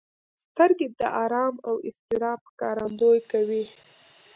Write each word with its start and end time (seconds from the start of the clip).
سترګې 0.43 0.87
د 0.99 1.01
ارام 1.23 1.55
او 1.67 1.75
اضطراب 1.87 2.39
ښکارندويي 2.49 3.21
کوي 3.31 3.63